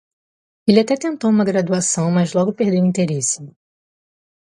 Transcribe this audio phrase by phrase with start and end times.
[0.67, 3.43] Ele até tentou uma graduação, mas logo perdeu o interesse.